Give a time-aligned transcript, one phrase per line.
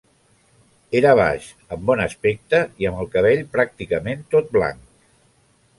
[0.99, 4.83] Era baix, amb bon aspecte i amb el cabell pràcticament tot blanc.